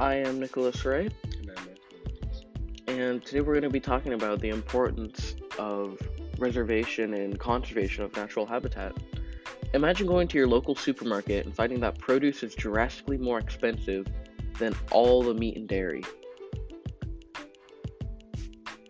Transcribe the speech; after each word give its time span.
I 0.00 0.14
am 0.14 0.38
Nicholas 0.38 0.84
Ray, 0.84 1.08
And 1.40 1.50
I'm 1.58 2.94
and 2.94 3.24
today 3.24 3.40
we're 3.40 3.54
going 3.54 3.64
to 3.64 3.68
be 3.70 3.80
talking 3.80 4.12
about 4.12 4.40
the 4.40 4.48
importance 4.48 5.34
of 5.58 5.98
reservation 6.38 7.14
and 7.14 7.36
conservation 7.36 8.04
of 8.04 8.14
natural 8.14 8.46
habitat. 8.46 8.96
Imagine 9.74 10.06
going 10.06 10.28
to 10.28 10.38
your 10.38 10.46
local 10.46 10.76
supermarket 10.76 11.46
and 11.46 11.54
finding 11.54 11.80
that 11.80 11.98
produce 11.98 12.44
is 12.44 12.54
drastically 12.54 13.18
more 13.18 13.40
expensive 13.40 14.06
than 14.60 14.72
all 14.92 15.20
the 15.20 15.34
meat 15.34 15.56
and 15.56 15.68
dairy. 15.68 16.04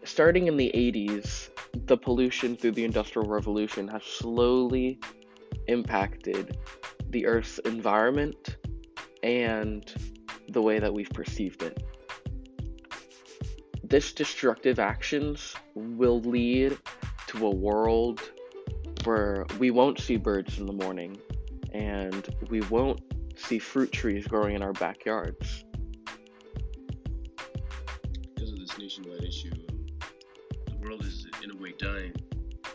Starting 0.05 0.47
in 0.47 0.59
the 0.59 0.71
80s, 0.75 1.49
the 1.87 1.97
pollution 1.97 2.55
through 2.55 2.73
the 2.73 2.85
Industrial 2.85 3.27
Revolution 3.27 3.89
has 3.89 4.03
slowly 4.03 5.01
impacted 5.69 6.59
the 7.09 7.25
Earth's 7.25 7.59
environment 7.61 8.59
and 9.23 9.95
the 10.49 10.63
way 10.63 10.79
that 10.79 10.93
we've 10.93 11.11
perceived 11.11 11.63
it. 11.63 11.83
This 13.85 14.13
destructive 14.13 14.79
actions 14.79 15.55
will 15.75 16.21
lead 16.21 16.77
to 17.29 17.47
a 17.47 17.51
world 17.51 18.21
where 19.05 19.47
we 19.59 19.71
won't 19.71 19.99
see 19.99 20.17
birds 20.17 20.59
in 20.59 20.67
the 20.67 20.73
morning 20.73 21.17
and 21.73 22.29
we 22.51 22.61
won't 22.63 23.01
see 23.37 23.59
fruit 23.59 23.93
trees 23.93 24.27
growing 24.27 24.55
in 24.55 24.63
our 24.63 24.73
backyards. 24.73 25.65
Because 28.35 28.53
of 28.53 28.59
this 28.59 28.79
nationwide 28.79 29.25
issue, 29.25 29.53
um, 29.53 29.87
the 30.67 30.77
world 30.81 31.05
is 31.05 31.27
in 31.43 31.51
a 31.51 31.57
way 31.57 31.73
dying. 31.79 32.13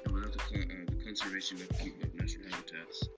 And 0.05 0.13
without 0.13 0.33
the, 0.33 0.59
uh, 0.59 0.65
the 0.87 1.03
conservation 1.03 1.57
of 1.57 1.69
natural 2.15 2.45
habitats, 2.49 3.09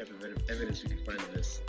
type 0.00 0.10
of 0.10 0.50
evidence 0.50 0.82
we 0.82 0.88
can 0.88 1.04
find 1.04 1.18
of 1.18 1.34
this 1.34 1.60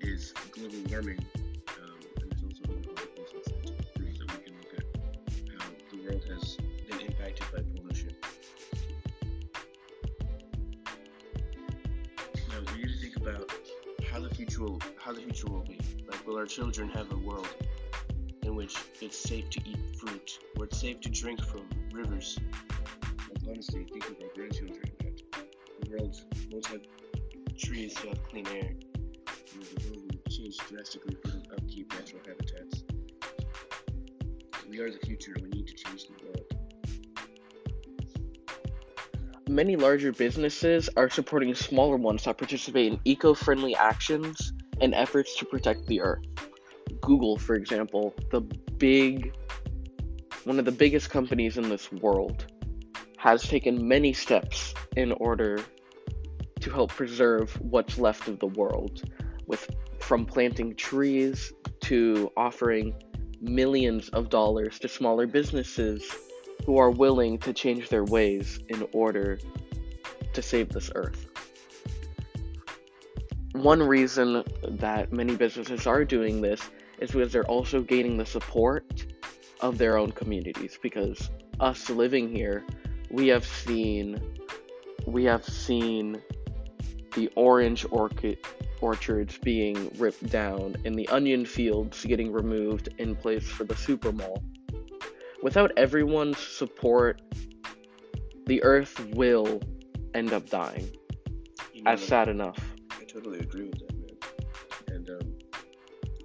is 0.00 0.32
global 0.50 0.78
warming. 0.90 1.24
Um, 1.68 2.00
and 2.20 2.32
there's 2.32 2.42
also 2.42 2.64
other 2.72 2.90
articles 2.90 3.46
proof 3.94 4.18
that 4.18 4.38
we 4.38 4.44
can 4.44 4.54
look 4.58 4.74
at 4.76 4.86
how 5.56 5.68
the 5.92 6.02
world 6.02 6.24
has 6.28 6.56
been 6.88 7.00
impacted 7.06 7.46
by 7.52 7.62
pollution. 7.76 8.10
Now 12.48 12.72
we 12.72 12.82
need 12.82 12.88
to 12.88 12.98
think 12.98 13.16
about 13.18 13.52
how 14.10 14.18
the 14.18 14.34
future 14.34 14.62
will 14.64 14.80
how 14.98 15.12
the 15.12 15.20
future 15.20 15.46
will 15.46 15.62
be. 15.62 15.78
Like, 16.08 16.26
will 16.26 16.38
our 16.38 16.46
children 16.46 16.88
have 16.88 17.12
a 17.12 17.18
world 17.18 17.54
in 18.42 18.56
which 18.56 18.76
it's 19.00 19.16
safe 19.16 19.48
to 19.50 19.60
eat 19.64 19.78
fruit, 19.96 20.40
where 20.56 20.66
it's 20.66 20.80
safe 20.80 21.00
to 21.02 21.08
drink 21.08 21.40
from 21.44 21.68
rivers? 21.92 22.36
Like, 23.30 23.48
honestly, 23.48 23.84
think 23.84 24.08
about 24.08 24.22
our 24.22 24.34
trees 27.56 27.94
to 27.94 28.08
have 28.08 28.22
clean 28.24 28.46
air. 28.48 28.74
Know, 29.54 29.62
the 29.62 29.88
world 29.88 30.02
will 30.10 30.30
change 30.30 30.56
drastically 30.68 31.16
for 31.22 31.28
the 31.28 31.42
upkeep 31.52 31.92
natural 31.94 32.22
habitats. 32.26 32.84
We 34.68 34.80
are 34.80 34.90
the 34.90 34.98
future. 34.98 35.34
We 35.42 35.48
need 35.48 35.66
to 35.66 35.74
change 35.74 36.06
the 36.06 36.14
world. 36.24 36.52
Many 39.48 39.76
larger 39.76 40.12
businesses 40.12 40.90
are 40.96 41.08
supporting 41.08 41.54
smaller 41.54 41.96
ones 41.96 42.24
that 42.24 42.36
participate 42.36 42.92
in 42.92 43.00
eco 43.04 43.32
friendly 43.32 43.74
actions 43.74 44.52
and 44.80 44.94
efforts 44.94 45.36
to 45.36 45.46
protect 45.46 45.86
the 45.86 46.00
earth. 46.00 46.24
Google, 47.00 47.38
for 47.38 47.54
example, 47.54 48.12
the 48.30 48.40
big, 48.40 49.32
one 50.44 50.58
of 50.58 50.64
the 50.64 50.72
biggest 50.72 51.10
companies 51.10 51.56
in 51.56 51.68
this 51.68 51.90
world, 51.92 52.52
has 53.16 53.42
taken 53.42 53.86
many 53.86 54.12
steps 54.12 54.74
in 54.96 55.12
order 55.12 55.58
to 56.66 56.72
help 56.72 56.90
preserve 56.90 57.52
what's 57.60 57.96
left 57.96 58.26
of 58.26 58.40
the 58.40 58.48
world, 58.48 59.04
with 59.46 59.70
from 60.00 60.26
planting 60.26 60.74
trees 60.74 61.52
to 61.78 62.28
offering 62.36 62.92
millions 63.40 64.08
of 64.08 64.28
dollars 64.30 64.80
to 64.80 64.88
smaller 64.88 65.28
businesses 65.28 66.02
who 66.64 66.76
are 66.76 66.90
willing 66.90 67.38
to 67.38 67.52
change 67.52 67.88
their 67.88 68.02
ways 68.02 68.58
in 68.68 68.84
order 68.92 69.38
to 70.32 70.42
save 70.42 70.70
this 70.70 70.90
earth. 70.96 71.28
One 73.52 73.80
reason 73.80 74.42
that 74.64 75.12
many 75.12 75.36
businesses 75.36 75.86
are 75.86 76.04
doing 76.04 76.40
this 76.40 76.60
is 76.98 77.12
because 77.12 77.32
they're 77.32 77.46
also 77.46 77.80
gaining 77.80 78.16
the 78.16 78.26
support 78.26 79.06
of 79.60 79.78
their 79.78 79.96
own 79.96 80.10
communities 80.10 80.80
because 80.82 81.30
us 81.60 81.88
living 81.88 82.34
here 82.34 82.64
we 83.10 83.28
have 83.28 83.46
seen 83.46 84.20
we 85.06 85.24
have 85.24 85.44
seen 85.44 86.20
the 87.16 87.28
orange 87.34 87.84
orchid 87.90 88.38
orchards 88.80 89.38
being 89.38 89.90
ripped 89.98 90.30
down 90.30 90.76
and 90.84 90.94
the 90.96 91.08
onion 91.08 91.44
fields 91.44 92.04
getting 92.04 92.30
removed 92.30 92.88
in 92.98 93.16
place 93.16 93.48
for 93.48 93.64
the 93.64 93.74
super 93.74 94.12
mall 94.12 94.40
without 95.46 95.70
everyone's 95.76 96.38
support, 96.38 97.22
the 98.46 98.62
earth 98.64 98.98
will 99.14 99.60
end 100.12 100.32
up 100.32 100.48
dying. 100.50 100.90
You 101.72 101.82
know, 101.82 101.92
As 101.92 102.02
sad 102.04 102.28
enough. 102.28 102.58
I 102.90 103.04
totally 103.04 103.40
agree 103.40 103.68
with 103.68 103.78
that, 103.78 103.94
man. 103.96 104.16
And 104.88 105.10
um, 105.10 105.34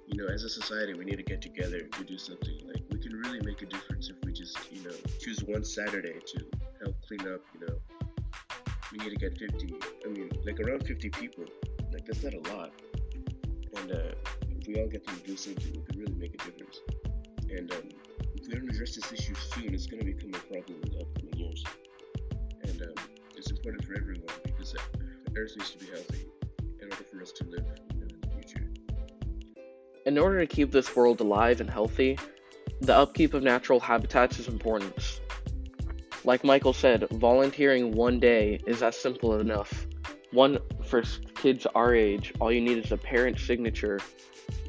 you 0.06 0.16
know, 0.20 0.32
as 0.32 0.44
a 0.44 0.48
society, 0.48 0.94
we 0.94 1.04
need 1.04 1.16
to 1.16 1.22
get 1.22 1.40
together 1.40 1.80
to 1.80 2.04
do 2.04 2.18
something. 2.18 2.58
Like 2.66 2.82
we 2.90 2.98
can 2.98 3.12
really 3.12 3.40
make 3.42 3.62
a 3.62 3.66
difference 3.66 4.08
if 4.08 4.16
we 4.24 4.32
just, 4.32 4.58
you 4.72 4.82
know, 4.82 4.96
choose 5.20 5.42
one 5.44 5.64
Saturday 5.64 6.18
to 6.18 6.44
help 6.82 6.96
clean 7.06 7.20
up. 7.32 7.42
You 7.54 7.66
know, 7.66 7.76
we 8.92 8.98
need 8.98 9.10
to 9.10 9.16
get 9.16 9.38
50. 9.38 9.74
I 10.04 10.08
mean, 10.08 10.30
like 10.44 10.60
around 10.60 10.86
50 10.86 11.08
people. 11.10 11.44
Like 11.92 12.06
that's 12.06 12.22
not 12.22 12.34
a 12.34 12.54
lot. 12.54 12.72
And 13.76 13.92
uh, 13.92 14.14
if 14.50 14.66
we 14.66 14.80
all 14.80 14.88
get 14.88 15.06
to 15.06 15.14
do 15.26 15.36
something, 15.36 15.72
we 15.72 15.82
could 15.82 15.96
really 15.96 16.14
make 16.14 16.34
a 16.34 16.44
difference. 16.44 16.80
And 17.50 17.72
um, 17.72 17.88
if 18.34 18.46
we 18.46 18.54
don't 18.54 18.68
address 18.68 18.96
this 18.96 19.12
issue 19.12 19.34
soon, 19.34 19.74
it's 19.74 19.86
going 19.86 20.00
to 20.00 20.06
become 20.06 20.30
a 20.34 20.52
problem 20.52 20.80
in 20.82 20.92
the 20.92 21.00
upcoming 21.00 21.34
years. 21.34 21.64
And 22.62 22.82
um, 22.82 23.04
it's 23.36 23.50
important 23.50 23.84
for 23.84 23.94
everyone 23.96 24.26
because 24.44 24.74
uh, 24.74 24.78
Earth 25.36 25.52
needs 25.56 25.70
to 25.72 25.78
be 25.78 25.86
healthy 25.86 26.26
in 26.80 26.84
order 26.84 27.04
for 27.04 27.22
us 27.22 27.32
to 27.32 27.44
live 27.44 27.64
in 27.90 28.08
the 28.20 28.28
future. 28.28 28.68
In 30.06 30.18
order 30.18 30.40
to 30.40 30.46
keep 30.46 30.70
this 30.70 30.94
world 30.94 31.20
alive 31.20 31.60
and 31.60 31.70
healthy, 31.70 32.18
the 32.80 32.94
upkeep 32.94 33.34
of 33.34 33.42
natural 33.42 33.80
habitats 33.80 34.38
is 34.38 34.48
important. 34.48 35.20
Like 36.24 36.44
Michael 36.44 36.72
said, 36.72 37.08
volunteering 37.10 37.92
one 37.92 38.20
day 38.20 38.60
is 38.66 38.82
as 38.82 38.96
simple 38.96 39.40
enough. 39.40 39.88
One 40.30 40.58
for 40.84 41.02
kids 41.34 41.66
our 41.74 41.94
age, 41.94 42.32
all 42.38 42.52
you 42.52 42.60
need 42.60 42.78
is 42.78 42.92
a 42.92 42.96
parent 42.96 43.40
signature 43.40 44.00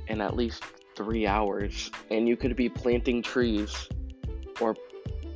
and 0.07 0.21
at 0.21 0.35
least 0.35 0.63
three 0.95 1.27
hours, 1.27 1.91
and 2.09 2.27
you 2.27 2.35
could 2.35 2.55
be 2.55 2.69
planting 2.69 3.21
trees 3.21 3.87
or 4.59 4.75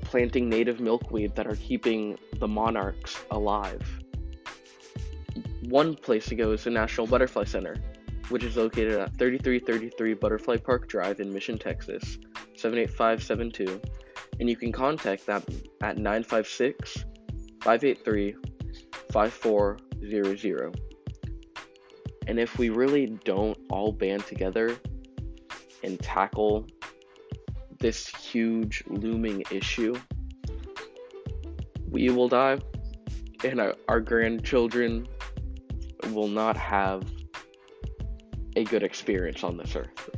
planting 0.02 0.50
native 0.50 0.80
milkweed 0.80 1.36
that 1.36 1.46
are 1.46 1.56
keeping 1.56 2.18
the 2.40 2.48
monarchs 2.48 3.24
alive. 3.32 3.82
One 5.70 5.96
place 5.96 6.26
to 6.28 6.36
go 6.36 6.52
is 6.52 6.64
the 6.64 6.72
National 6.72 7.06
Butterfly 7.06 7.44
Center, 7.44 7.76
which 8.30 8.44
is 8.44 8.58
located 8.58 8.94
at 8.94 9.18
3333 9.18 10.16
Butterfly 10.16 10.58
Park 10.58 10.88
Drive 10.88 11.20
in 11.20 11.32
Mission, 11.32 11.58
Texas, 11.58 12.18
78572, 12.56 13.82
and 14.40 14.50
you 14.50 14.56
can 14.56 14.72
contact 14.72 15.26
them 15.26 15.44
at 15.82 15.98
956 15.98 17.06
583 17.62 18.36
5400. 19.12 20.82
And 22.28 22.40
if 22.40 22.58
we 22.58 22.70
really 22.70 23.18
don't 23.24 23.58
all 23.70 23.92
band 23.92 24.26
together 24.26 24.78
and 25.84 26.00
tackle 26.00 26.68
this 27.80 28.08
huge 28.08 28.84
looming 28.88 29.44
issue, 29.50 29.96
we 31.90 32.10
will 32.10 32.28
die, 32.28 32.60
and 33.44 33.62
our, 33.62 33.76
our 33.88 34.02
grandchildren 34.02 35.08
will 36.12 36.28
not 36.28 36.58
have 36.58 37.04
a 38.56 38.64
good 38.66 38.84
experience 38.84 39.44
on 39.44 39.56
this 39.58 39.76
earth. 39.76 40.10